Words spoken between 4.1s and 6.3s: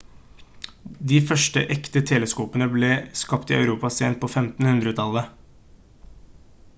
på 1500-tallet